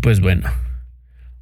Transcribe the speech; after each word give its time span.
pues 0.00 0.20
bueno. 0.20 0.50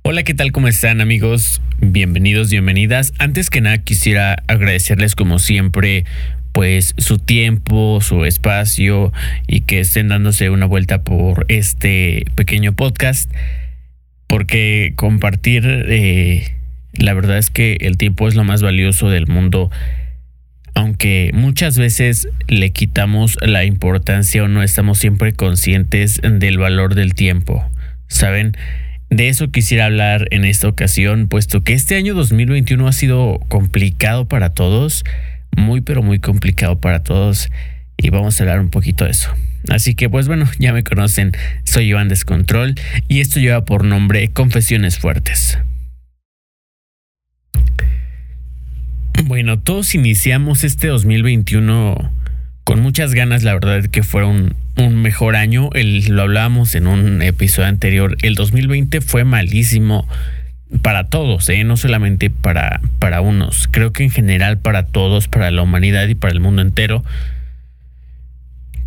Hola, 0.02 0.22
¿qué 0.22 0.34
tal? 0.34 0.52
¿Cómo 0.52 0.68
están 0.68 1.00
amigos? 1.00 1.60
Bienvenidos, 1.80 2.50
bienvenidas. 2.50 3.12
Antes 3.19 3.50
que 3.50 3.61
nada 3.61 3.79
quisiera 3.79 4.42
agradecerles 4.46 5.14
como 5.14 5.38
siempre 5.38 6.04
pues 6.53 6.94
su 6.98 7.18
tiempo, 7.18 8.00
su 8.00 8.24
espacio 8.24 9.12
y 9.46 9.60
que 9.60 9.80
estén 9.80 10.08
dándose 10.08 10.50
una 10.50 10.66
vuelta 10.66 11.03
por 11.04 11.44
este 11.49 12.24
pequeño 12.35 12.74
podcast 12.74 13.31
porque 14.26 14.93
compartir 14.97 15.65
eh, 15.67 16.56
la 16.95 17.15
verdad 17.15 17.38
es 17.38 17.51
que 17.51 17.77
el 17.80 17.97
tiempo 17.97 18.29
es 18.29 18.34
lo 18.34 18.45
más 18.45 18.62
valioso 18.62 19.09
del 19.11 19.27
mundo 19.27 19.70
aunque 20.75 21.30
muchas 21.34 21.79
veces 21.79 22.29
le 22.48 22.70
quitamos 22.70 23.37
la 23.41 23.65
importancia 23.65 24.43
o 24.43 24.48
no 24.48 24.62
estamos 24.62 24.98
siempre 24.98 25.33
conscientes 25.33 26.20
del 26.23 26.59
valor 26.59 26.95
del 26.95 27.15
tiempo. 27.15 27.69
¿Saben? 28.09 28.57
De 29.11 29.29
eso 29.29 29.51
quisiera 29.51 29.87
hablar 29.87 30.27
en 30.30 30.45
esta 30.45 30.69
ocasión, 30.69 31.29
puesto 31.29 31.62
que 31.62 31.73
este 31.73 31.97
año 31.97 32.15
2021 32.15 32.87
ha 32.87 32.93
sido 32.93 33.39
complicado 33.49 34.29
para 34.29 34.51
todos, 34.51 35.05
muy 35.57 35.80
pero 35.80 36.03
muy 36.03 36.19
complicado 36.19 36.79
para 36.80 37.02
todos, 37.02 37.51
y 37.97 38.11
vamos 38.11 38.39
a 38.39 38.45
hablar 38.45 38.61
un 38.61 38.69
poquito 38.69 39.05
de 39.05 39.13
eso. 39.13 39.30
Así 39.71 39.95
que 39.95 40.11
pues 40.11 40.29
bueno, 40.29 40.47
ya 40.59 40.73
me 40.73 40.85
conocen, 40.85 41.33
soy 41.65 41.89
Iván 41.89 42.09
Descontrol 42.09 42.75
y 43.09 43.21
esto 43.21 43.41
lleva 43.41 43.65
por 43.65 43.85
nombre 43.85 44.29
Confesiones 44.29 44.99
Fuertes. 44.99 45.59
Bueno, 49.25 49.59
todos 49.59 49.95
iniciamos 49.95 50.65
este 50.65 50.87
2021 50.87 52.13
con 52.63 52.80
muchas 52.80 53.15
ganas, 53.15 53.43
la 53.43 53.55
verdad 53.55 53.85
que 53.87 54.02
fue 54.02 54.25
un, 54.78 54.96
mejor 55.02 55.37
año. 55.37 55.70
lo 55.74 56.23
hablábamos 56.23 56.74
en 56.74 56.87
un 56.87 57.23
episodio 57.23 57.68
anterior. 57.68 58.16
El 58.23 58.34
2020 58.34 59.01
fue 59.01 59.24
malísimo 59.24 60.09
para 60.82 61.09
todos, 61.09 61.48
¿eh? 61.48 61.65
no 61.65 61.76
solamente 61.76 62.30
para, 62.30 62.80
para 62.98 63.20
unos. 63.20 63.68
Creo 63.70 63.93
que 63.93 64.04
en 64.04 64.10
general 64.10 64.58
para 64.58 64.86
todos, 64.86 65.28
para 65.28 65.50
la 65.50 65.62
humanidad 65.62 66.08
y 66.08 66.14
para 66.14 66.32
el 66.32 66.40
mundo 66.40 66.62
entero. 66.62 67.04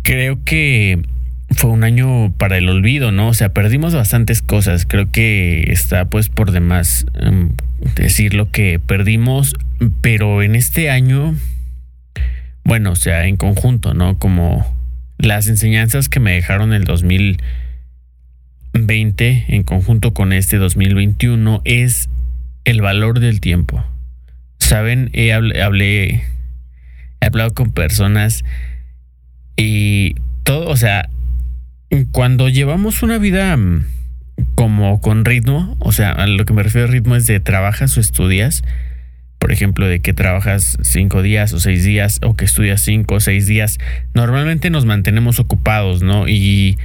Creo 0.02 0.42
que 0.44 1.02
fue 1.50 1.70
un 1.70 1.84
año 1.84 2.32
para 2.38 2.56
el 2.56 2.68
olvido, 2.68 3.12
¿no? 3.12 3.28
O 3.28 3.34
sea, 3.34 3.50
perdimos 3.50 3.94
bastantes 3.94 4.42
cosas. 4.42 4.86
Creo 4.86 5.10
que 5.10 5.64
está 5.68 6.06
pues 6.06 6.28
por 6.28 6.50
demás 6.50 7.06
em, 7.14 7.50
decir 7.94 8.34
lo 8.34 8.50
que 8.50 8.78
perdimos 8.78 9.54
pero 10.00 10.42
en 10.42 10.54
este 10.54 10.90
año, 10.90 11.34
bueno, 12.64 12.92
o 12.92 12.96
sea, 12.96 13.26
en 13.26 13.36
conjunto, 13.36 13.94
¿no? 13.94 14.18
Como 14.18 14.66
las 15.22 15.48
enseñanzas 15.48 16.08
que 16.08 16.20
me 16.20 16.32
dejaron 16.32 16.74
el 16.74 16.84
2020 16.84 19.46
en 19.48 19.62
conjunto 19.62 20.12
con 20.12 20.32
este 20.32 20.58
2021 20.58 21.62
es 21.64 22.10
el 22.64 22.80
valor 22.82 23.20
del 23.20 23.40
tiempo. 23.40 23.84
Saben, 24.58 25.10
he 25.12 25.32
hablé, 25.32 26.24
he 27.20 27.26
hablado 27.26 27.54
con 27.54 27.70
personas 27.72 28.44
y 29.56 30.16
todo, 30.42 30.68
o 30.68 30.76
sea, 30.76 31.08
cuando 32.10 32.48
llevamos 32.48 33.04
una 33.04 33.18
vida 33.18 33.56
mm, 33.56 33.84
como 34.56 35.00
con 35.00 35.24
ritmo, 35.24 35.76
o 35.78 35.92
sea, 35.92 36.10
a 36.10 36.26
lo 36.26 36.44
que 36.44 36.52
me 36.52 36.64
refiero 36.64 36.88
a 36.88 36.90
ritmo 36.90 37.14
es 37.14 37.28
de 37.28 37.38
trabajas 37.38 37.96
o 37.96 38.00
estudias, 38.00 38.64
por 39.42 39.50
ejemplo, 39.50 39.88
de 39.88 39.98
que 39.98 40.12
trabajas 40.12 40.78
cinco 40.82 41.20
días 41.20 41.52
o 41.52 41.58
seis 41.58 41.82
días 41.82 42.20
o 42.22 42.36
que 42.36 42.44
estudias 42.44 42.80
cinco 42.80 43.16
o 43.16 43.20
seis 43.20 43.48
días, 43.48 43.80
normalmente 44.14 44.70
nos 44.70 44.84
mantenemos 44.84 45.40
ocupados, 45.40 46.00
¿no? 46.00 46.28
Y 46.28 46.78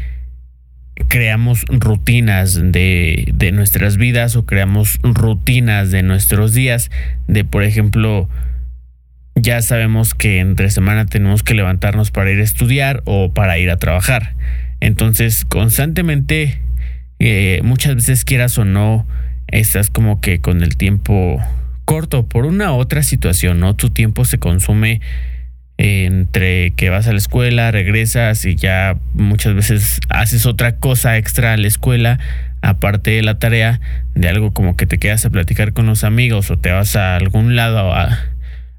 creamos 1.07 1.65
rutinas 1.69 2.55
de, 2.55 3.31
de 3.31 3.51
nuestras 3.51 3.97
vidas 3.97 4.35
o 4.35 4.47
creamos 4.47 4.97
rutinas 5.03 5.91
de 5.91 6.01
nuestros 6.01 6.55
días, 6.55 6.89
de 7.27 7.45
por 7.45 7.61
ejemplo, 7.61 8.27
ya 9.35 9.61
sabemos 9.61 10.15
que 10.15 10.39
entre 10.39 10.71
semana 10.71 11.05
tenemos 11.05 11.43
que 11.43 11.53
levantarnos 11.53 12.09
para 12.09 12.31
ir 12.31 12.39
a 12.39 12.43
estudiar 12.43 13.03
o 13.05 13.31
para 13.35 13.59
ir 13.59 13.69
a 13.69 13.77
trabajar. 13.77 14.33
Entonces, 14.79 15.45
constantemente, 15.45 16.59
eh, 17.19 17.61
muchas 17.63 17.93
veces 17.93 18.25
quieras 18.25 18.57
o 18.57 18.65
no, 18.65 19.05
estás 19.45 19.91
como 19.91 20.21
que 20.21 20.39
con 20.39 20.63
el 20.63 20.75
tiempo 20.75 21.39
corto 21.87 22.27
por 22.27 22.45
una 22.45 22.73
otra 22.73 23.01
situación, 23.01 23.61
¿no? 23.61 23.73
Tu 23.73 23.89
tiempo 23.89 24.25
se 24.25 24.39
consume 24.39 24.99
entre 25.77 26.71
que 26.71 26.89
vas 26.89 27.07
a 27.07 27.13
la 27.13 27.17
escuela, 27.17 27.71
regresas 27.71 28.43
y 28.43 28.57
ya 28.57 28.97
muchas 29.13 29.53
veces 29.53 30.01
haces 30.09 30.45
otra 30.45 30.75
cosa 30.75 31.15
extra 31.15 31.53
a 31.53 31.57
la 31.57 31.65
escuela, 31.65 32.19
aparte 32.61 33.11
de 33.11 33.21
la 33.21 33.39
tarea, 33.39 33.79
de 34.15 34.27
algo 34.27 34.51
como 34.51 34.75
que 34.75 34.85
te 34.85 34.97
quedas 34.97 35.25
a 35.25 35.29
platicar 35.29 35.71
con 35.71 35.85
los 35.85 36.03
amigos 36.03 36.51
o 36.51 36.57
te 36.57 36.71
vas 36.71 36.97
a 36.97 37.15
algún 37.15 37.55
lado 37.55 37.93
a, 37.93 38.19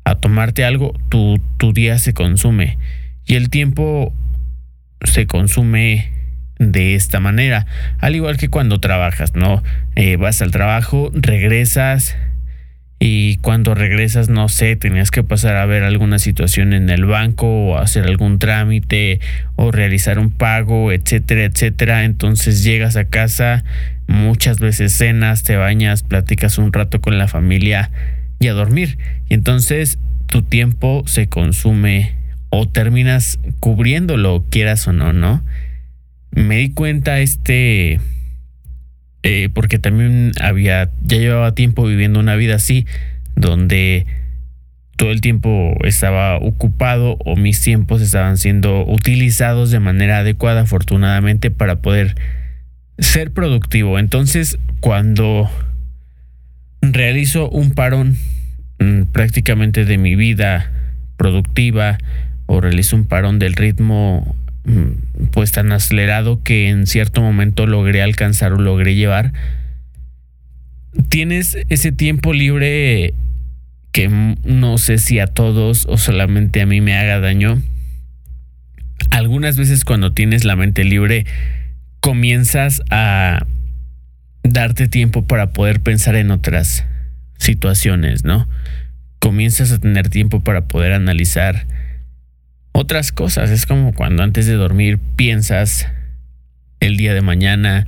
a 0.05 0.15
tomarte 0.17 0.67
algo, 0.67 0.93
tu, 1.09 1.41
tu 1.57 1.73
día 1.73 1.99
se 1.99 2.13
consume. 2.13 2.77
Y 3.25 3.37
el 3.37 3.49
tiempo 3.49 4.13
se 5.03 5.27
consume 5.27 6.13
de 6.59 6.95
esta 6.95 7.21
manera, 7.21 7.65
al 8.01 8.17
igual 8.17 8.37
que 8.37 8.49
cuando 8.51 8.81
trabajas, 8.81 9.35
¿no? 9.35 9.63
Eh, 9.97 10.17
vas 10.17 10.43
al 10.43 10.51
trabajo, 10.51 11.11
regresas, 11.15 12.19
y 13.01 13.37
cuando 13.37 13.75
regresas, 13.75 14.29
no 14.29 14.49
sé, 14.49 14.75
tenías 14.75 15.13
que 15.13 15.23
pasar 15.23 15.57
a 15.57 15.67
ver 15.67 15.85
alguna 15.85 16.19
situación 16.19 16.73
en 16.73 16.91
el 16.91 17.05
banco 17.05 17.47
o 17.47 17.79
hacer 17.79 18.05
algún 18.05 18.41
trámite 18.41 19.21
o 19.55 19.71
realizar 19.71 20.19
un 20.19 20.31
pago, 20.31 20.91
etcétera, 20.91 21.45
etcétera. 21.45 22.05
Entonces 22.05 22.65
llegas 22.65 22.97
a 22.97 23.05
casa, 23.05 23.63
muchas 24.09 24.59
veces 24.59 24.93
cenas, 24.95 25.45
te 25.45 25.55
bañas, 25.55 26.03
platicas 26.03 26.59
un 26.59 26.73
rato 26.73 27.01
con 27.01 27.19
la 27.19 27.29
familia 27.29 27.93
y 28.41 28.49
a 28.49 28.53
dormir. 28.53 28.99
Y 29.29 29.35
entonces 29.35 29.99
tu 30.27 30.43
tiempo 30.43 31.05
se 31.07 31.29
consume 31.29 32.17
o 32.51 32.69
terminas 32.69 33.39
cubriéndolo, 33.61 34.45
quieras 34.51 34.89
o 34.89 34.93
no, 34.93 35.13
¿no? 35.13 35.45
Me 36.33 36.57
di 36.57 36.71
cuenta 36.71 37.21
este 37.21 38.01
eh, 39.31 39.51
porque 39.53 39.79
también 39.79 40.33
había, 40.41 40.91
ya 41.03 41.19
llevaba 41.19 41.53
tiempo 41.53 41.85
viviendo 41.85 42.19
una 42.19 42.35
vida 42.35 42.55
así, 42.55 42.87
donde 43.37 44.07
todo 44.97 45.11
el 45.11 45.21
tiempo 45.21 45.77
estaba 45.85 46.39
ocupado 46.39 47.19
o 47.27 47.37
mis 47.37 47.61
tiempos 47.61 48.01
estaban 48.01 48.39
siendo 48.39 48.87
utilizados 48.87 49.71
de 49.71 49.81
manera 49.81 50.21
adecuada, 50.21 50.63
afortunadamente, 50.63 51.51
para 51.51 51.83
poder 51.83 52.15
ser 52.99 53.31
productivo. 53.31 53.99
Entonces, 53.99 54.59
cuando 54.81 55.51
realizo 56.81 57.51
un 57.51 57.73
parón 57.73 58.17
mm, 58.79 59.03
prácticamente 59.13 59.85
de 59.85 59.99
mi 59.99 60.17
vida 60.17 60.73
productiva 61.19 61.99
o 62.47 62.63
realizo 62.63 62.97
un 62.97 63.05
parón 63.05 63.39
del 63.39 63.53
ritmo 63.53 64.35
pues 65.33 65.53
tan 65.53 65.73
acelerado 65.73 66.43
que 66.43 66.69
en 66.69 66.87
cierto 66.87 67.23
momento 67.23 67.67
logré 67.67 68.03
alcanzar 68.03 68.53
o 68.53 68.59
logré 68.59 68.95
llevar, 68.95 69.33
tienes 71.09 71.57
ese 71.69 71.93
tiempo 71.93 72.33
libre 72.33 73.15
que 73.93 74.09
no 74.09 74.79
sé 74.79 74.99
si 74.99 75.19
a 75.19 75.27
todos 75.27 75.87
o 75.89 75.97
solamente 75.97 76.61
a 76.61 76.67
mí 76.67 76.81
me 76.81 76.97
haga 76.97 77.21
daño. 77.21 77.63
Algunas 79.11 79.57
veces 79.57 79.85
cuando 79.85 80.13
tienes 80.13 80.45
la 80.45 80.57
mente 80.57 80.85
libre 80.85 81.25
comienzas 82.01 82.83
a 82.91 83.47
darte 84.43 84.89
tiempo 84.89 85.27
para 85.27 85.53
poder 85.53 85.81
pensar 85.81 86.15
en 86.17 86.31
otras 86.31 86.85
situaciones, 87.39 88.25
¿no? 88.25 88.49
Comienzas 89.19 89.73
a 89.73 89.79
tener 89.79 90.09
tiempo 90.09 90.41
para 90.41 90.69
poder 90.69 90.93
analizar 90.93 91.67
otras 92.79 93.11
cosas. 93.11 93.51
Es 93.51 93.67
como 93.67 93.93
cuando 93.93 94.23
antes 94.23 94.47
de 94.47 94.55
dormir 94.55 94.99
piensas 95.17 95.89
el 96.81 96.97
día 96.97 97.13
de 97.13 97.23
mañana 97.23 97.87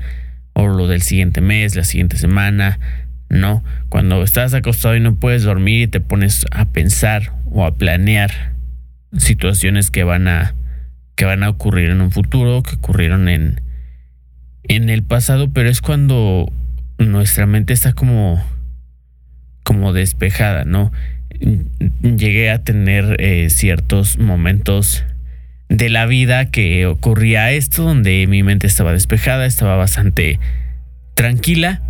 o 0.52 0.66
lo 0.66 0.88
del 0.88 1.02
siguiente 1.02 1.40
mes, 1.40 1.76
la 1.76 1.84
siguiente 1.84 2.16
semana. 2.16 2.80
No, 3.28 3.62
cuando 3.88 4.22
estás 4.24 4.52
acostado 4.52 4.96
y 4.96 5.00
no 5.00 5.14
puedes 5.14 5.44
dormir 5.44 5.82
y 5.82 5.86
te 5.86 6.00
pones 6.00 6.44
a 6.50 6.64
pensar 6.72 7.32
o 7.52 7.64
a 7.64 7.76
planear 7.76 8.54
situaciones 9.16 9.90
que 9.90 10.02
van 10.02 10.26
a 10.26 10.54
que 11.14 11.24
van 11.24 11.42
a 11.44 11.50
ocurrir 11.50 11.90
en 11.90 12.00
un 12.00 12.10
futuro, 12.10 12.62
que 12.62 12.74
ocurrieron 12.74 13.28
en 13.28 13.60
en 14.64 14.90
el 14.90 15.04
pasado, 15.04 15.52
pero 15.52 15.68
es 15.68 15.80
cuando 15.80 16.52
nuestra 16.98 17.46
mente 17.46 17.72
está 17.72 17.92
como 17.92 18.44
como 19.62 19.92
despejada, 19.92 20.64
¿no? 20.64 20.90
Llegué 22.02 22.50
a 22.50 22.62
tener 22.62 23.16
eh, 23.20 23.50
ciertos 23.50 24.18
momentos 24.18 25.04
de 25.68 25.88
la 25.88 26.06
vida 26.06 26.46
que 26.46 26.86
ocurría 26.86 27.52
esto, 27.52 27.84
donde 27.84 28.26
mi 28.26 28.42
mente 28.42 28.66
estaba 28.66 28.92
despejada, 28.92 29.46
estaba 29.46 29.76
bastante 29.76 30.40
tranquila. 31.14 31.80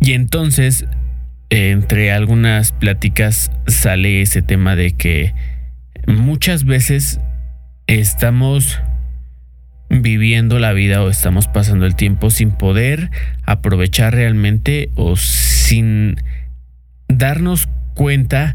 Y 0.00 0.12
entonces, 0.12 0.84
entre 1.48 2.12
algunas 2.12 2.72
pláticas, 2.72 3.50
sale 3.66 4.20
ese 4.20 4.42
tema 4.42 4.76
de 4.76 4.92
que 4.92 5.34
muchas 6.06 6.64
veces 6.64 7.20
estamos 7.86 8.80
viviendo 9.88 10.58
la 10.58 10.72
vida 10.72 11.02
o 11.02 11.08
estamos 11.08 11.48
pasando 11.48 11.86
el 11.86 11.94
tiempo 11.94 12.30
sin 12.30 12.50
poder 12.50 13.10
aprovechar 13.44 14.14
realmente 14.14 14.90
o 14.96 15.16
sin 15.16 16.16
darnos 17.08 17.68
cuenta 17.96 18.54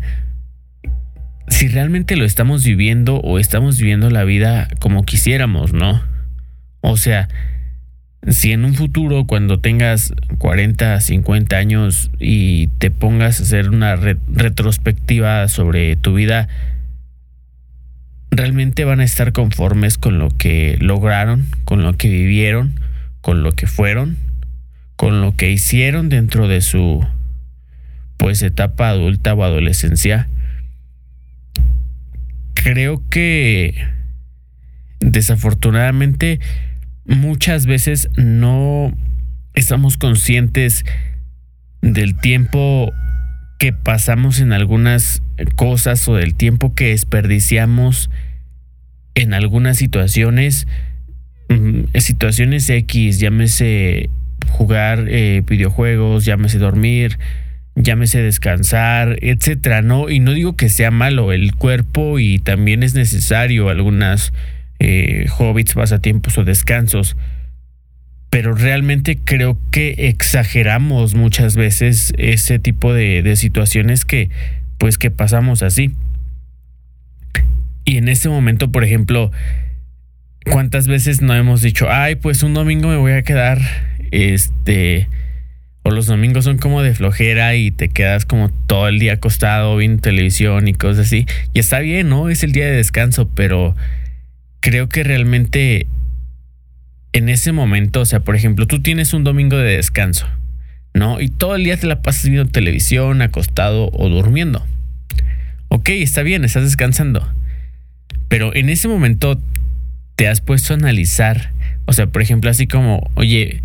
si 1.49 1.67
realmente 1.67 2.15
lo 2.15 2.23
estamos 2.23 2.63
viviendo 2.63 3.17
o 3.17 3.39
estamos 3.39 3.77
viviendo 3.77 4.09
la 4.09 4.23
vida 4.23 4.69
como 4.79 5.03
quisiéramos, 5.03 5.73
¿no? 5.73 6.01
O 6.79 6.95
sea, 6.95 7.27
si 8.27 8.51
en 8.51 8.63
un 8.63 8.75
futuro 8.75 9.25
cuando 9.25 9.59
tengas 9.59 10.13
40, 10.37 11.01
50 11.01 11.57
años 11.57 12.11
y 12.19 12.67
te 12.77 12.91
pongas 12.91 13.39
a 13.39 13.43
hacer 13.43 13.69
una 13.69 13.95
retrospectiva 13.95 15.47
sobre 15.47 15.95
tu 15.95 16.13
vida, 16.13 16.47
realmente 18.29 18.85
van 18.85 19.01
a 19.01 19.03
estar 19.03 19.33
conformes 19.33 19.97
con 19.97 20.19
lo 20.19 20.29
que 20.29 20.77
lograron, 20.79 21.47
con 21.65 21.83
lo 21.83 21.97
que 21.97 22.09
vivieron, 22.09 22.79
con 23.21 23.43
lo 23.43 23.51
que 23.51 23.67
fueron, 23.67 24.17
con 24.95 25.19
lo 25.19 25.35
que 25.35 25.51
hicieron 25.51 26.09
dentro 26.09 26.47
de 26.47 26.61
su 26.61 27.05
pues 28.21 28.43
etapa 28.43 28.89
adulta 28.89 29.33
o 29.33 29.43
adolescencia. 29.43 30.29
Creo 32.53 33.01
que 33.09 33.73
desafortunadamente 34.99 36.39
muchas 37.07 37.65
veces 37.65 38.11
no 38.17 38.95
estamos 39.55 39.97
conscientes 39.97 40.85
del 41.81 42.15
tiempo 42.15 42.93
que 43.57 43.73
pasamos 43.73 44.39
en 44.39 44.53
algunas 44.53 45.23
cosas 45.55 46.07
o 46.07 46.13
del 46.13 46.35
tiempo 46.35 46.75
que 46.75 46.89
desperdiciamos 46.89 48.11
en 49.15 49.33
algunas 49.33 49.77
situaciones, 49.77 50.67
mm, 51.49 51.97
situaciones 51.97 52.69
X, 52.69 53.19
llámese 53.19 54.11
jugar 54.47 55.05
eh, 55.07 55.41
videojuegos, 55.43 56.23
llámese 56.23 56.59
dormir, 56.59 57.17
llámese 57.75 58.21
descansar, 58.21 59.17
etcétera, 59.21 59.81
¿no? 59.81 60.09
Y 60.09 60.19
no 60.19 60.33
digo 60.33 60.55
que 60.55 60.69
sea 60.69 60.91
malo 60.91 61.31
el 61.31 61.55
cuerpo 61.55 62.19
y 62.19 62.39
también 62.39 62.83
es 62.83 62.93
necesario 62.93 63.69
algunas 63.69 64.33
eh, 64.79 65.27
hobbits, 65.37 65.73
pasatiempos 65.73 66.37
o 66.37 66.43
descansos 66.43 67.15
pero 68.31 68.53
realmente 68.53 69.19
creo 69.21 69.57
que 69.71 70.07
exageramos 70.07 71.15
muchas 71.15 71.57
veces 71.57 72.13
ese 72.17 72.59
tipo 72.59 72.93
de, 72.93 73.35
situaciones 73.35 74.05
que 74.05 74.29
pues 74.77 74.97
que 74.97 75.11
pasamos 75.11 75.61
así. 75.63 75.91
Y 77.83 77.97
en 77.97 78.07
este 78.07 78.29
momento, 78.29 78.71
por 78.71 78.85
ejemplo, 78.85 79.33
¿cuántas 80.49 80.87
veces 80.87 81.21
no 81.21 81.35
hemos 81.35 81.61
dicho, 81.61 81.87
ay, 81.91 82.15
pues 82.15 82.41
un 82.41 82.53
domingo 82.53 82.87
me 82.87 82.95
voy 82.95 83.11
a 83.11 83.21
quedar, 83.21 83.59
este, 84.11 85.09
o 85.83 85.91
los 85.91 86.05
domingos 86.05 86.45
son 86.45 86.57
como 86.57 86.81
de 86.81 86.93
flojera 86.93 87.55
y 87.55 87.71
te 87.71 87.89
quedas 87.89 88.25
como 88.25 88.49
todo 88.49 88.87
el 88.87 88.99
día 88.99 89.13
acostado 89.13 89.75
viendo 89.77 90.01
televisión 90.01 90.67
y 90.67 90.73
cosas 90.73 91.07
así. 91.07 91.25
Y 91.53 91.59
está 91.59 91.79
bien, 91.79 92.09
¿no? 92.09 92.29
Es 92.29 92.43
el 92.43 92.51
día 92.51 92.65
de 92.65 92.75
descanso, 92.75 93.27
pero 93.33 93.75
creo 94.59 94.89
que 94.89 95.03
realmente 95.03 95.87
en 97.13 97.29
ese 97.29 97.51
momento, 97.51 98.01
o 98.01 98.05
sea, 98.05 98.21
por 98.21 98.35
ejemplo, 98.35 98.67
tú 98.67 98.81
tienes 98.81 99.13
un 99.13 99.23
domingo 99.23 99.57
de 99.57 99.75
descanso, 99.75 100.27
¿no? 100.93 101.19
Y 101.19 101.29
todo 101.29 101.55
el 101.55 101.63
día 101.63 101.77
te 101.77 101.87
la 101.87 102.01
pasas 102.01 102.29
viendo 102.29 102.49
televisión, 102.51 103.21
acostado 103.21 103.89
o 103.91 104.09
durmiendo. 104.09 104.65
Ok, 105.67 105.89
está 105.89 106.21
bien, 106.21 106.45
estás 106.45 106.63
descansando. 106.63 107.27
Pero 108.27 108.55
en 108.55 108.69
ese 108.69 108.87
momento 108.87 109.41
te 110.15 110.27
has 110.27 110.41
puesto 110.41 110.73
a 110.73 110.77
analizar, 110.77 111.51
o 111.85 111.93
sea, 111.93 112.07
por 112.07 112.21
ejemplo, 112.21 112.49
así 112.49 112.67
como, 112.67 113.09
oye, 113.15 113.61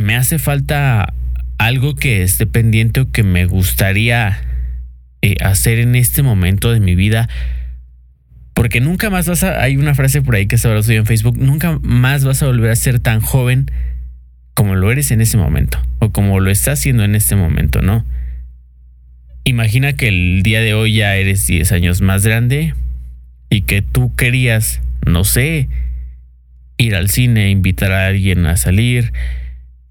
me 0.00 0.16
hace 0.16 0.38
falta 0.38 1.12
algo 1.58 1.94
que 1.94 2.22
esté 2.22 2.46
pendiente 2.46 3.00
o 3.00 3.10
que 3.10 3.22
me 3.22 3.46
gustaría 3.46 4.40
eh, 5.22 5.36
hacer 5.40 5.78
en 5.78 5.94
este 5.94 6.22
momento 6.22 6.72
de 6.72 6.80
mi 6.80 6.94
vida 6.94 7.28
porque 8.54 8.80
nunca 8.80 9.10
más 9.10 9.28
vas 9.28 9.42
a. 9.42 9.60
Hay 9.62 9.76
una 9.76 9.94
frase 9.94 10.22
por 10.22 10.36
ahí 10.36 10.46
que 10.46 10.58
se 10.58 10.68
subido 10.82 11.00
en 11.00 11.06
Facebook. 11.06 11.36
Nunca 11.36 11.78
más 11.82 12.24
vas 12.24 12.42
a 12.42 12.46
volver 12.46 12.70
a 12.70 12.76
ser 12.76 13.00
tan 13.00 13.20
joven 13.20 13.70
como 14.54 14.76
lo 14.76 14.90
eres 14.92 15.10
en 15.10 15.20
ese 15.20 15.36
momento. 15.36 15.78
O 15.98 16.12
como 16.12 16.38
lo 16.38 16.50
estás 16.50 16.78
haciendo 16.78 17.04
en 17.04 17.16
este 17.16 17.34
momento, 17.34 17.82
¿no? 17.82 18.06
Imagina 19.42 19.92
que 19.92 20.08
el 20.08 20.42
día 20.42 20.60
de 20.60 20.72
hoy 20.72 20.94
ya 20.94 21.16
eres 21.16 21.46
10 21.46 21.72
años 21.72 22.00
más 22.00 22.24
grande 22.24 22.74
y 23.50 23.62
que 23.62 23.82
tú 23.82 24.14
querías, 24.14 24.80
no 25.04 25.24
sé, 25.24 25.68
ir 26.78 26.94
al 26.94 27.10
cine, 27.10 27.50
invitar 27.50 27.92
a 27.92 28.06
alguien 28.06 28.46
a 28.46 28.56
salir, 28.56 29.12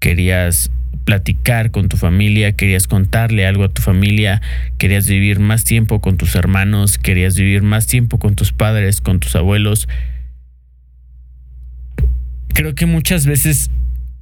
querías 0.04 0.70
platicar 1.06 1.70
con 1.70 1.88
tu 1.88 1.96
familia, 1.96 2.52
querías 2.52 2.86
contarle 2.86 3.46
algo 3.46 3.64
a 3.64 3.70
tu 3.70 3.80
familia, 3.80 4.42
querías 4.76 5.08
vivir 5.08 5.38
más 5.38 5.64
tiempo 5.64 6.02
con 6.02 6.18
tus 6.18 6.34
hermanos, 6.34 6.98
querías 6.98 7.36
vivir 7.36 7.62
más 7.62 7.86
tiempo 7.86 8.18
con 8.18 8.34
tus 8.34 8.52
padres, 8.52 9.00
con 9.00 9.18
tus 9.18 9.34
abuelos. 9.34 9.88
Creo 12.48 12.74
que 12.74 12.84
muchas 12.84 13.24
veces 13.24 13.70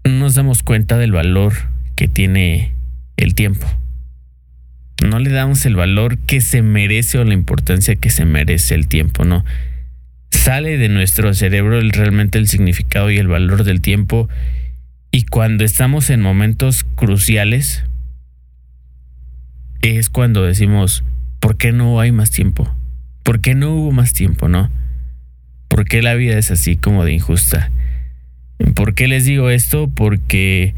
no 0.05 0.13
nos 0.13 0.37
damos 0.37 0.63
cuenta 0.63 0.99
del 0.99 1.11
valor 1.11 1.53
que 1.97 2.07
tiene 2.07 2.75
el 3.17 3.35
tiempo. 3.35 3.67
No 5.05 5.19
le 5.19 5.31
damos 5.31 5.67
el 5.67 5.75
valor 5.75 6.17
que 6.19 6.41
se 6.41 6.63
merece 6.63 7.19
o 7.19 7.25
la 7.25 7.35
importancia 7.35 7.97
que 7.97 8.11
se 8.11 8.25
merece 8.25 8.77
el 8.77 8.87
tiempo, 8.87 9.25
¿no? 9.25 9.45
Sale 10.31 10.79
de 10.79 10.89
nuestro 10.89 11.35
cerebro 11.35 11.81
realmente 11.81 12.39
el 12.39 12.47
significado 12.47 13.11
y 13.11 13.19
el 13.19 13.27
valor 13.27 13.65
del 13.65 13.81
tiempo 13.81 14.29
y 15.15 15.25
cuando 15.25 15.63
estamos 15.63 16.09
en 16.09 16.23
momentos 16.23 16.85
cruciales, 16.95 17.85
es 19.83 20.09
cuando 20.09 20.43
decimos, 20.43 21.05
¿por 21.39 21.59
qué 21.59 21.71
no 21.71 22.01
hay 22.01 22.13
más 22.13 22.31
tiempo? 22.31 22.75
¿Por 23.23 23.43
qué 23.43 23.55
no 23.55 23.75
hubo 23.75 23.93
más 23.93 24.15
tiempo, 24.15 24.49
no? 24.49 24.71
¿Por 25.69 25.85
qué 25.85 26.01
la 26.01 26.15
vida 26.15 26.39
es 26.39 26.51
así 26.51 26.77
como 26.77 27.05
de 27.05 27.13
injusta? 27.13 27.71
¿Por 28.75 28.95
qué 28.95 29.07
les 29.07 29.27
digo 29.27 29.51
esto? 29.51 29.89
Porque 29.89 30.75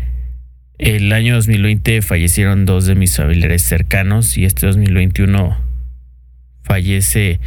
el 0.78 1.12
año 1.12 1.36
2020 1.36 2.02
fallecieron 2.02 2.66
dos 2.66 2.86
de 2.86 2.96
mis 2.96 3.16
familiares 3.16 3.62
cercanos 3.62 4.36
y 4.36 4.46
este 4.46 4.66
2021 4.66 5.56
fallece 6.64 7.38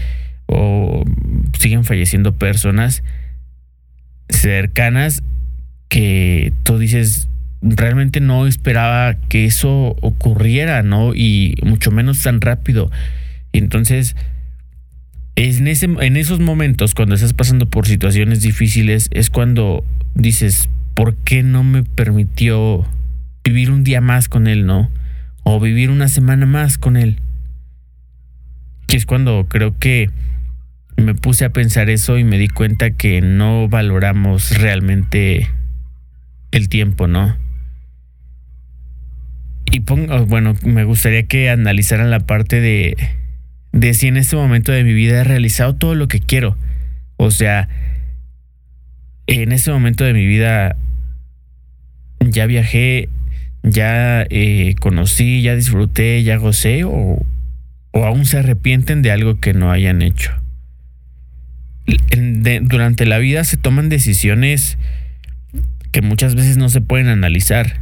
o 0.46 1.04
siguen 1.60 1.84
falleciendo 1.84 2.38
personas 2.38 3.04
cercanas 4.30 5.22
que 5.90 6.54
tú 6.64 6.78
dices, 6.78 7.30
realmente 7.62 8.20
no 8.20 8.48
esperaba 8.48 9.16
que 9.30 9.46
eso 9.46 9.96
ocurriera, 10.02 10.84
¿no? 10.84 11.16
Y 11.16 11.56
mucho 11.64 11.92
menos 11.92 12.22
tan 12.22 12.42
rápido. 12.42 12.92
Entonces, 13.54 14.16
en, 15.36 15.68
ese, 15.68 15.86
en 15.86 16.18
esos 16.18 16.40
momentos, 16.40 16.94
cuando 16.94 17.16
estás 17.16 17.34
pasando 17.34 17.70
por 17.70 17.88
situaciones 17.88 18.42
difíciles, 18.42 19.08
es 19.12 19.30
cuando 19.30 19.84
dices, 20.16 20.70
¿por 20.94 21.16
qué 21.16 21.44
no 21.44 21.64
me 21.64 21.84
permitió 21.84 22.86
vivir 23.44 23.72
un 23.72 23.84
día 23.84 24.02
más 24.02 24.30
con 24.30 24.48
él, 24.48 24.66
no? 24.66 24.90
O 25.44 25.60
vivir 25.60 25.90
una 25.90 26.08
semana 26.08 26.46
más 26.46 26.78
con 26.78 26.98
él. 26.98 27.20
Que 28.88 28.98
es 28.98 29.06
cuando 29.06 29.46
creo 29.48 29.78
que 29.78 30.10
me 30.98 31.14
puse 31.14 31.46
a 31.46 31.52
pensar 31.52 31.90
eso 31.90 32.18
y 32.18 32.24
me 32.24 32.38
di 32.38 32.48
cuenta 32.48 32.92
que 32.92 33.22
no 33.22 33.70
valoramos 33.70 34.58
realmente 34.58 35.50
el 36.58 36.70
tiempo, 36.70 37.08
¿no? 37.08 37.38
Y 39.72 39.82
pongo, 39.82 40.26
bueno, 40.26 40.56
me 40.64 40.84
gustaría 40.84 41.24
que 41.24 41.50
analizaran 41.50 42.10
la 42.10 42.22
parte 42.22 42.62
de, 42.62 42.98
de 43.74 43.94
si 43.94 44.08
en 44.08 44.18
este 44.18 44.36
momento 44.36 44.72
de 44.72 44.84
mi 44.84 44.94
vida 44.94 45.22
he 45.22 45.24
realizado 45.24 45.76
todo 45.76 45.96
lo 45.96 46.08
que 46.08 46.20
quiero. 46.20 46.58
O 47.18 47.32
sea, 47.32 47.68
en 49.28 49.52
este 49.52 49.72
momento 49.72 50.04
de 50.04 50.14
mi 50.14 50.26
vida 50.26 50.78
ya 52.22 52.46
viajé, 52.46 53.10
ya 53.64 54.26
eh, 54.30 54.76
conocí, 54.80 55.42
ya 55.42 55.56
disfruté, 55.56 56.24
ya 56.24 56.38
gocé 56.38 56.84
o, 56.86 57.26
o, 57.92 58.06
aún 58.06 58.26
se 58.26 58.40
arrepienten 58.40 59.02
de 59.02 59.12
algo 59.12 59.40
que 59.40 59.54
no 59.54 59.72
hayan 59.72 60.02
hecho. 60.02 60.32
durante 62.62 63.06
la 63.06 63.18
vida 63.18 63.44
se 63.44 63.58
toman 63.58 63.90
decisiones 63.90 64.78
que 65.98 66.04
muchas 66.04 66.36
veces 66.36 66.58
no 66.58 66.70
se 66.70 66.80
pueden 66.80 67.08
analizar. 67.08 67.80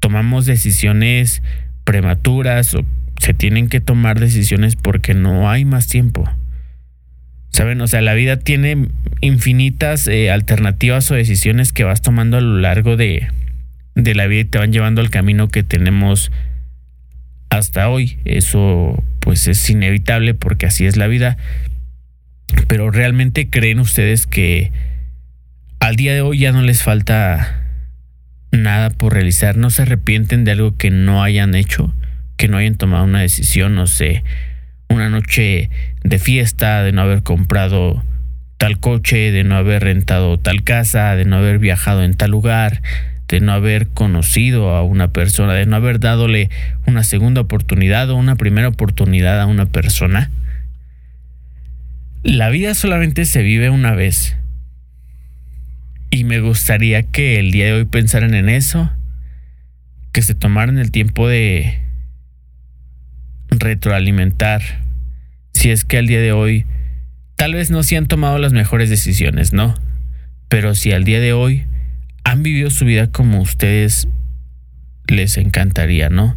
Tomamos 0.00 0.46
decisiones 0.46 1.44
prematuras 1.84 2.74
o 2.74 2.84
se 3.20 3.34
tienen 3.34 3.68
que 3.68 3.80
tomar 3.80 4.18
decisiones 4.18 4.74
porque 4.74 5.14
no 5.14 5.48
hay 5.48 5.64
más 5.64 5.86
tiempo. 5.86 6.28
¿Saben? 7.50 7.80
O 7.82 7.86
sea, 7.86 8.00
la 8.00 8.14
vida 8.14 8.36
tiene 8.40 8.88
infinitas 9.20 10.08
eh, 10.08 10.32
alternativas 10.32 11.08
o 11.12 11.14
decisiones 11.14 11.72
que 11.72 11.84
vas 11.84 12.02
tomando 12.02 12.36
a 12.36 12.40
lo 12.40 12.58
largo 12.58 12.96
de, 12.96 13.28
de 13.94 14.14
la 14.16 14.26
vida 14.26 14.40
y 14.40 14.46
te 14.46 14.58
van 14.58 14.72
llevando 14.72 15.00
al 15.00 15.10
camino 15.10 15.46
que 15.46 15.62
tenemos 15.62 16.32
hasta 17.48 17.88
hoy. 17.90 18.18
Eso 18.24 19.04
pues 19.20 19.46
es 19.46 19.70
inevitable 19.70 20.34
porque 20.34 20.66
así 20.66 20.84
es 20.84 20.96
la 20.96 21.06
vida. 21.06 21.36
Pero 22.66 22.90
realmente 22.90 23.48
creen 23.50 23.78
ustedes 23.78 24.26
que 24.26 24.72
al 25.90 25.96
día 25.96 26.14
de 26.14 26.20
hoy 26.20 26.38
ya 26.38 26.52
no 26.52 26.62
les 26.62 26.84
falta 26.84 27.64
nada 28.52 28.90
por 28.90 29.12
realizar, 29.12 29.56
no 29.56 29.70
se 29.70 29.82
arrepienten 29.82 30.44
de 30.44 30.52
algo 30.52 30.76
que 30.76 30.92
no 30.92 31.20
hayan 31.20 31.56
hecho, 31.56 31.92
que 32.36 32.46
no 32.46 32.58
hayan 32.58 32.76
tomado 32.76 33.02
una 33.02 33.22
decisión, 33.22 33.74
no 33.74 33.88
sé, 33.88 34.22
una 34.88 35.08
noche 35.08 35.68
de 36.04 36.18
fiesta, 36.20 36.84
de 36.84 36.92
no 36.92 37.02
haber 37.02 37.24
comprado 37.24 38.04
tal 38.56 38.78
coche, 38.78 39.32
de 39.32 39.42
no 39.42 39.56
haber 39.56 39.82
rentado 39.82 40.38
tal 40.38 40.62
casa, 40.62 41.16
de 41.16 41.24
no 41.24 41.38
haber 41.38 41.58
viajado 41.58 42.04
en 42.04 42.14
tal 42.14 42.30
lugar, 42.30 42.82
de 43.26 43.40
no 43.40 43.50
haber 43.50 43.88
conocido 43.88 44.70
a 44.70 44.84
una 44.84 45.12
persona, 45.12 45.54
de 45.54 45.66
no 45.66 45.74
haber 45.74 45.98
dadole 45.98 46.50
una 46.86 47.02
segunda 47.02 47.40
oportunidad 47.40 48.10
o 48.10 48.14
una 48.14 48.36
primera 48.36 48.68
oportunidad 48.68 49.40
a 49.40 49.46
una 49.46 49.66
persona. 49.66 50.30
La 52.22 52.48
vida 52.48 52.74
solamente 52.74 53.24
se 53.24 53.42
vive 53.42 53.70
una 53.70 53.96
vez. 53.96 54.36
Y 56.10 56.24
me 56.24 56.40
gustaría 56.40 57.04
que 57.04 57.38
el 57.38 57.52
día 57.52 57.66
de 57.66 57.72
hoy 57.74 57.84
pensaran 57.84 58.34
en 58.34 58.48
eso, 58.48 58.90
que 60.12 60.22
se 60.22 60.34
tomaran 60.34 60.78
el 60.78 60.90
tiempo 60.90 61.28
de 61.28 61.80
retroalimentar. 63.48 64.62
Si 65.52 65.70
es 65.70 65.84
que 65.84 65.98
al 65.98 66.08
día 66.08 66.20
de 66.20 66.32
hoy 66.32 66.66
tal 67.36 67.54
vez 67.54 67.70
no 67.70 67.82
se 67.84 67.96
han 67.96 68.06
tomado 68.06 68.38
las 68.38 68.52
mejores 68.52 68.90
decisiones, 68.90 69.52
¿no? 69.52 69.74
Pero 70.48 70.74
si 70.74 70.90
al 70.92 71.04
día 71.04 71.20
de 71.20 71.32
hoy 71.32 71.64
han 72.24 72.42
vivido 72.42 72.70
su 72.70 72.84
vida 72.84 73.06
como 73.06 73.40
ustedes 73.40 74.08
les 75.06 75.36
encantaría, 75.36 76.10
¿no? 76.10 76.36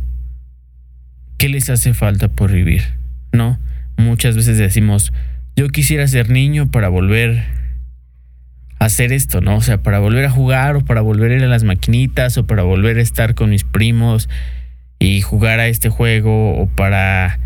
¿Qué 1.37 1.49
les 1.49 1.69
hace 1.69 1.93
falta 1.95 2.27
por 2.27 2.51
vivir? 2.51 2.83
¿No? 3.31 3.59
Muchas 3.97 4.35
veces 4.35 4.57
decimos, 4.57 5.11
yo 5.55 5.67
quisiera 5.69 6.07
ser 6.07 6.29
niño 6.29 6.69
para 6.71 6.89
volver 6.89 7.62
hacer 8.85 9.13
esto, 9.13 9.41
¿no? 9.41 9.57
O 9.57 9.61
sea, 9.61 9.77
para 9.77 9.99
volver 9.99 10.25
a 10.25 10.29
jugar 10.29 10.75
o 10.75 10.81
para 10.85 11.01
volver 11.01 11.31
a 11.31 11.35
ir 11.35 11.43
a 11.43 11.47
las 11.47 11.63
maquinitas 11.63 12.37
o 12.37 12.45
para 12.45 12.63
volver 12.63 12.97
a 12.97 13.01
estar 13.01 13.35
con 13.35 13.49
mis 13.49 13.63
primos 13.63 14.29
y 14.99 15.21
jugar 15.21 15.59
a 15.59 15.67
este 15.67 15.89
juego 15.89 16.57
o 16.57 16.67
para, 16.67 17.39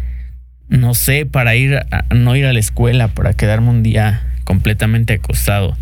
no 0.69 0.93
sé, 0.93 1.25
para 1.25 1.55
ir 1.55 1.75
a, 1.75 2.05
no 2.13 2.35
ir 2.35 2.45
a 2.45 2.53
la 2.53 2.59
escuela, 2.59 3.09
para 3.09 3.33
quedarme 3.33 3.69
un 3.69 3.83
día 3.83 4.23
completamente 4.43 5.13
acostado. 5.13 5.77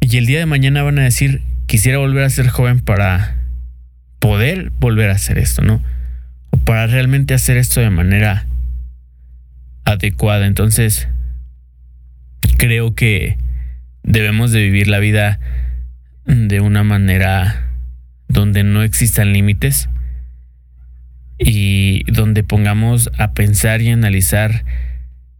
Y 0.00 0.16
el 0.16 0.26
día 0.26 0.38
de 0.38 0.46
mañana 0.46 0.82
van 0.82 0.98
a 0.98 1.02
decir, 1.02 1.42
quisiera 1.66 1.98
volver 1.98 2.24
a 2.24 2.30
ser 2.30 2.48
joven 2.48 2.80
para 2.80 3.36
poder 4.18 4.70
volver 4.80 5.10
a 5.10 5.14
hacer 5.14 5.38
esto, 5.38 5.62
¿no? 5.62 5.82
O 6.50 6.56
para 6.58 6.86
realmente 6.86 7.34
hacer 7.34 7.56
esto 7.56 7.80
de 7.80 7.90
manera 7.90 8.46
adecuada. 9.84 10.46
Entonces, 10.46 11.08
creo 12.56 12.94
que 12.94 13.38
debemos 14.02 14.52
de 14.52 14.62
vivir 14.62 14.88
la 14.88 14.98
vida 14.98 15.40
de 16.26 16.60
una 16.60 16.84
manera 16.84 17.70
donde 18.28 18.62
no 18.62 18.82
existan 18.82 19.32
límites 19.32 19.88
y 21.38 22.04
donde 22.10 22.44
pongamos 22.44 23.10
a 23.18 23.32
pensar 23.32 23.80
y 23.82 23.90
analizar 23.90 24.64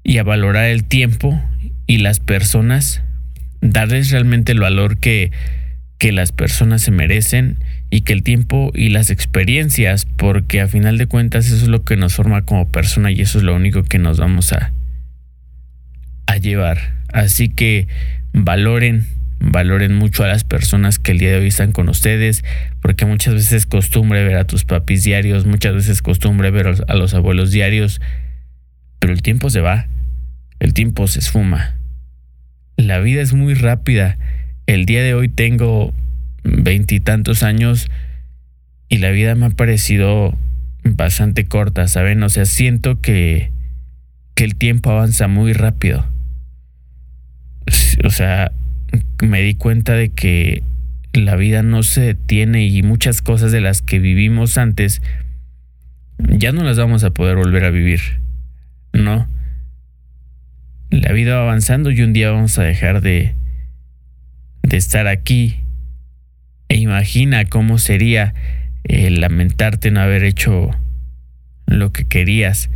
y 0.03 0.19
a 0.19 0.23
valorar 0.23 0.65
el 0.67 0.85
tiempo 0.85 1.41
y 1.87 1.99
las 1.99 2.21
personas 2.21 3.03
darles 3.61 4.11
realmente 4.11 4.53
el 4.53 4.61
valor 4.61 4.99
que, 4.99 5.31
que 5.99 6.13
las 6.13 6.33
personas 6.33 6.83
se 6.83 6.91
merecen 6.91 7.59
y 7.91 8.03
que 8.03 8.13
el 8.13 8.23
tiempo 8.23 8.71
y 8.75 8.89
las 8.89 9.11
experiencias, 9.11 10.07
porque 10.07 10.61
a 10.61 10.69
final 10.69 10.97
de 10.97 11.07
cuentas 11.07 11.47
eso 11.47 11.57
es 11.57 11.69
lo 11.69 11.85
que 11.85 11.97
nos 11.97 12.15
forma 12.15 12.43
como 12.47 12.69
persona 12.69 13.11
y 13.11 13.21
eso 13.21 13.39
es 13.39 13.45
lo 13.45 13.55
único 13.55 13.83
que 13.83 13.99
nos 13.99 14.19
vamos 14.19 14.53
a, 14.53 14.73
a 16.27 16.37
llevar. 16.37 17.01
Así 17.13 17.49
que 17.49 17.89
valoren, 18.33 19.07
valoren 19.41 19.95
mucho 19.95 20.25
a 20.25 20.29
las 20.29 20.45
personas 20.45 20.99
que 20.99 21.13
el 21.13 21.19
día 21.19 21.31
de 21.31 21.39
hoy 21.39 21.49
están 21.49 21.73
con 21.73 21.89
ustedes, 21.89 22.45
porque 22.81 23.07
muchas 23.07 23.35
veces 23.35 23.53
es 23.53 23.67
costumbre 23.67 24.25
ver 24.25 24.37
a 24.37 24.47
tus 24.47 24.65
papis 24.65 25.03
diarios, 25.03 25.47
muchas 25.47 25.75
veces 25.75 25.91
es 25.91 26.03
costumbre 26.03 26.51
ver 26.51 26.69
a 26.87 26.95
los 26.95 27.15
abuelos 27.15 27.51
diarios, 27.51 28.01
pero 28.99 29.13
el 29.13 29.23
tiempo 29.23 29.51
se 29.51 29.61
va, 29.61 29.89
el 30.59 30.75
tiempo 30.75 31.07
se 31.07 31.21
esfuma. 31.21 31.77
La 32.77 32.99
vida 33.01 33.21
es 33.23 33.33
muy 33.33 33.55
rápida. 33.55 34.19
El 34.67 34.87
día 34.87 35.03
de 35.03 35.15
hoy 35.15 35.29
tengo 35.29 35.93
veintitantos 36.45 37.43
años 37.43 37.91
y 38.89 38.99
la 38.99 39.11
vida 39.11 39.35
me 39.35 39.47
ha 39.47 39.51
parecido 39.51 40.37
bastante 40.85 41.47
corta, 41.47 41.89
¿saben? 41.89 42.23
O 42.23 42.29
sea, 42.29 42.45
siento 42.45 43.01
que, 43.01 43.51
que 44.35 44.45
el 44.45 44.57
tiempo 44.57 44.91
avanza 44.91 45.29
muy 45.29 45.53
rápido. 45.53 46.07
O 48.05 48.11
sea, 48.11 48.53
me 49.23 49.43
di 49.43 49.55
cuenta 49.55 49.95
de 49.95 50.09
que 50.11 50.63
la 51.13 51.37
vida 51.37 51.63
no 51.63 51.83
se 51.83 52.01
detiene 52.01 52.67
y 52.67 52.83
muchas 52.83 53.23
cosas 53.23 53.53
de 53.53 53.61
las 53.61 53.83
que 53.83 53.99
vivimos 53.99 54.59
antes 54.59 55.03
ya 56.19 56.53
no 56.53 56.65
las 56.65 56.79
vamos 56.79 57.05
a 57.05 57.11
poder 57.11 57.37
volver 57.37 57.65
a 57.65 57.71
vivir, 57.71 58.01
¿no? 58.93 59.29
la 60.91 61.13
vida 61.13 61.37
va 61.37 61.43
avanzando 61.43 61.91
y 61.91 62.03
un 62.03 62.13
día 62.13 62.31
vamos 62.31 62.59
a 62.59 62.65
dejar 62.65 63.01
de, 63.01 63.35
de 64.63 64.77
estar 64.77 65.07
aquí. 65.07 65.61
E 66.69 66.77
imagina 66.77 67.45
cómo 67.45 67.79
sería 67.79 68.35
el 68.85 69.21
lamentarte 69.21 69.91
no 69.91 70.01
haber 70.01 70.25
hecho 70.25 70.71
lo 71.67 71.93
que 71.93 72.05
querías 72.05 72.71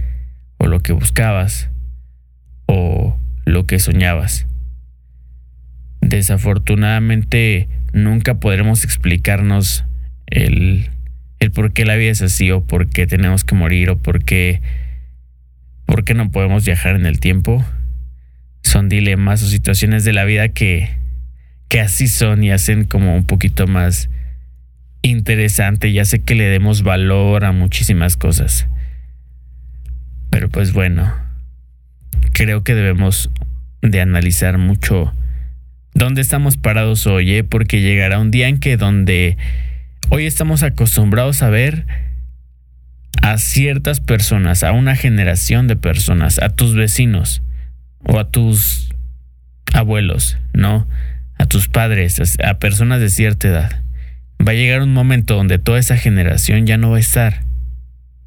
o 0.59 0.67
lo 0.67 0.81
que 0.81 0.93
buscabas 0.93 1.71
o 2.67 3.19
lo 3.45 3.67
que 3.67 3.79
soñabas. 3.79 4.47
Desafortunadamente 6.05 7.67
nunca 7.95 8.35
podremos 8.35 8.85
explicarnos 8.85 9.87
el, 10.27 10.91
el 11.41 11.51
por 11.51 11.73
qué 11.73 11.87
la 11.87 11.97
vida 11.97 12.11
es 12.11 12.21
así 12.21 12.51
o 12.51 12.63
por 12.63 12.89
qué 12.89 13.07
tenemos 13.07 13.43
que 13.43 13.55
morir 13.55 13.89
o 13.89 13.97
por 13.99 14.23
qué, 14.23 14.61
por 15.87 16.05
qué 16.05 16.13
no 16.13 16.31
podemos 16.31 16.67
viajar 16.67 16.95
en 16.97 17.07
el 17.07 17.21
tiempo 17.21 17.65
son 18.61 18.91
dilemas 18.91 19.43
o 19.43 19.47
situaciones 19.47 20.05
de 20.05 20.13
la 20.13 20.25
vida 20.25 20.51
que, 20.51 20.91
que 21.69 21.81
así 21.81 22.07
son 22.07 22.45
y 22.45 22.51
hacen 22.51 22.85
como 22.85 23.15
un 23.15 23.25
poquito 23.25 23.67
más 23.67 24.11
interesante 25.01 25.89
y 25.89 25.99
hace 26.01 26.19
que 26.19 26.35
le 26.35 26.45
demos 26.45 26.83
valor 26.83 27.47
a 27.47 27.53
muchísimas 27.53 28.19
cosas. 28.19 28.69
Pero 30.29 30.51
pues 30.51 30.75
bueno, 30.75 31.15
creo 32.33 32.63
que 32.63 32.75
debemos 32.75 33.31
de 33.81 34.03
analizar 34.03 34.59
mucho 34.59 35.15
dónde 35.95 36.21
estamos 36.21 36.57
parados 36.57 37.07
hoy, 37.07 37.33
¿eh? 37.35 37.45
porque 37.45 37.81
llegará 37.81 38.19
un 38.19 38.31
día 38.31 38.49
en 38.49 38.59
que 38.59 38.77
donde 38.77 39.39
hoy 40.11 40.27
estamos 40.27 40.63
acostumbrados 40.63 41.43
a 41.43 41.51
ver 41.51 41.87
a 43.23 43.39
ciertas 43.39 44.01
personas, 44.01 44.63
a 44.63 44.73
una 44.73 44.97
generación 44.97 45.67
de 45.69 45.77
personas, 45.77 46.39
a 46.41 46.51
tus 46.51 46.75
vecinos, 46.75 47.43
o 48.05 48.19
a 48.19 48.31
tus 48.31 48.91
abuelos, 49.73 50.37
no, 50.53 50.87
a 51.39 51.47
tus 51.47 51.69
padres, 51.69 52.21
a 52.45 52.59
personas 52.59 53.01
de 53.01 53.09
cierta 53.09 53.49
edad. 53.49 53.83
Va 54.47 54.53
a 54.53 54.55
llegar 54.55 54.83
un 54.83 54.93
momento 54.93 55.37
donde 55.37 55.59
toda 55.59 55.79
esa 55.79 55.97
generación 55.97 56.67
ya 56.67 56.77
no 56.77 56.91
va 56.91 56.99
a 56.99 57.01
estar. 57.01 57.45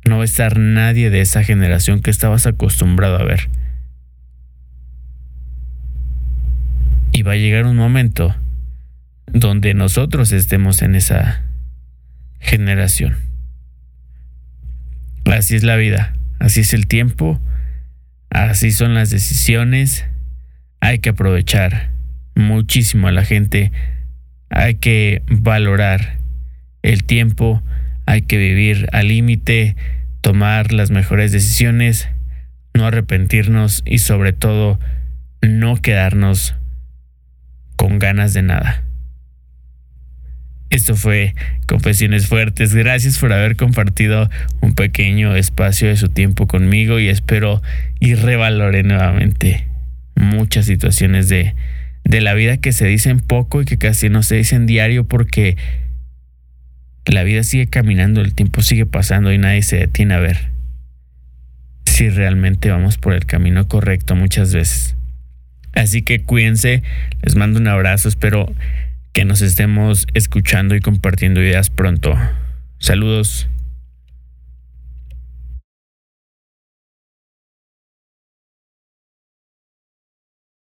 No 0.05 0.17
va 0.17 0.23
a 0.23 0.25
estar 0.25 0.57
nadie 0.57 1.09
de 1.09 1.21
esa 1.21 1.43
generación 1.43 2.01
que 2.01 2.09
estabas 2.09 2.47
acostumbrado 2.47 3.19
a 3.19 3.23
ver. 3.23 3.49
Y 7.17 7.23
va 7.23 7.31
a 7.31 7.37
llegar 7.37 7.65
un 7.65 7.77
momento 7.77 8.35
donde 9.25 9.73
nosotros 9.73 10.31
estemos 10.31 10.83
en 10.83 10.93
esa 10.93 11.41
generación. 12.39 13.17
Así 15.25 15.55
es 15.55 15.63
la 15.63 15.77
vida, 15.77 16.13
así 16.39 16.59
es 16.59 16.73
el 16.73 16.85
tiempo 16.85 17.41
Así 18.29 18.71
son 18.71 18.93
las 18.93 19.09
decisiones. 19.09 20.05
Hay 20.79 20.99
que 20.99 21.09
aprovechar 21.09 21.91
muchísimo 22.35 23.07
a 23.07 23.11
la 23.11 23.23
gente. 23.23 23.71
Hay 24.49 24.75
que 24.75 25.23
valorar 25.27 26.19
el 26.83 27.03
tiempo. 27.03 27.63
Hay 28.05 28.21
que 28.21 28.37
vivir 28.37 28.87
al 28.91 29.07
límite, 29.07 29.75
tomar 30.21 30.71
las 30.71 30.91
mejores 30.91 31.31
decisiones, 31.31 32.09
no 32.75 32.85
arrepentirnos 32.85 33.81
y 33.85 33.97
sobre 33.97 34.33
todo 34.33 34.79
no 35.41 35.81
quedarnos 35.81 36.56
con 37.87 37.99
ganas 37.99 38.33
de 38.33 38.41
nada. 38.41 38.83
Esto 40.69 40.97
fue 40.97 41.35
Confesiones 41.67 42.27
Fuertes. 42.27 42.75
Gracias 42.75 43.17
por 43.17 43.31
haber 43.31 43.55
compartido 43.55 44.29
un 44.59 44.73
pequeño 44.73 45.37
espacio 45.37 45.87
de 45.87 45.95
su 45.95 46.09
tiempo 46.09 46.47
conmigo 46.47 46.99
y 46.99 47.07
espero 47.07 47.61
y 48.01 48.15
revalore 48.15 48.83
nuevamente 48.83 49.69
muchas 50.15 50.65
situaciones 50.65 51.29
de, 51.29 51.55
de 52.03 52.19
la 52.19 52.33
vida 52.33 52.57
que 52.57 52.73
se 52.73 52.87
dicen 52.87 53.21
poco 53.21 53.61
y 53.61 53.65
que 53.65 53.77
casi 53.77 54.09
no 54.09 54.21
se 54.21 54.35
dicen 54.35 54.65
diario 54.65 55.05
porque 55.05 55.55
la 57.05 57.23
vida 57.23 57.43
sigue 57.43 57.67
caminando, 57.67 58.19
el 58.19 58.33
tiempo 58.33 58.63
sigue 58.63 58.85
pasando 58.85 59.31
y 59.31 59.37
nadie 59.37 59.61
se 59.61 59.77
detiene 59.77 60.13
a 60.13 60.19
ver 60.19 60.51
si 61.85 62.09
realmente 62.09 62.69
vamos 62.69 62.97
por 62.97 63.13
el 63.13 63.25
camino 63.25 63.69
correcto 63.69 64.13
muchas 64.13 64.53
veces. 64.53 64.96
Así 65.77 66.01
que 66.01 66.23
cuídense, 66.23 66.81
les 67.21 67.35
mando 67.35 67.59
un 67.59 67.67
abrazo, 67.67 68.09
espero 68.09 68.51
que 69.13 69.25
nos 69.25 69.41
estemos 69.41 70.07
escuchando 70.15 70.75
y 70.75 70.79
compartiendo 70.79 71.41
ideas 71.41 71.69
pronto. 71.69 72.17
Saludos. 72.79 73.47